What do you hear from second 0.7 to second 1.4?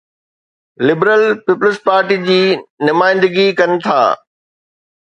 liberal